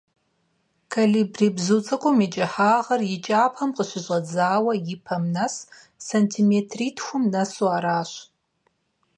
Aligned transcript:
Колибри 0.93 1.47
бзу 1.55 1.79
цIыкIум 1.85 2.17
и 2.25 2.27
кIыхьагъыр 2.33 3.01
и 3.15 3.17
кIапэм 3.25 3.69
къыщыщIэдзауэ 3.75 4.73
и 4.93 4.95
пэм 5.05 5.23
нэс 5.33 5.55
сэнтиметритхум 6.05 7.23
нэсу 7.33 7.65
аращ. 7.77 8.11